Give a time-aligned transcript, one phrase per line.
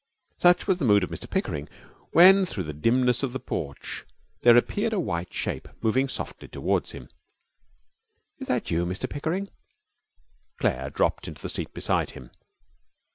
[0.39, 1.69] Such was the mood of Mr Pickering,
[2.09, 4.03] when through the dimness of the porch
[4.41, 7.07] there appeared a white shape, moving softly toward him.
[8.39, 9.51] 'Is that you, Mr Pickering?'
[10.59, 12.31] Claire dropped into the seat beside him.